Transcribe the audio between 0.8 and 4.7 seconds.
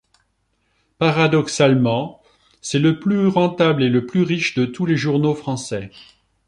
Paradoxalement, c'est le plus rentable et le plus riche de